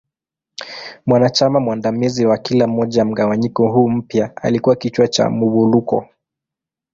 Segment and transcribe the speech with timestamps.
[1.05, 6.07] Mwanachama mwandamizi wa kila moja ya mgawanyiko huu mpya alikua kichwa cha Muwuluko.